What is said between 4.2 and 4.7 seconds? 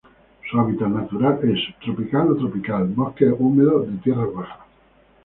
bajas.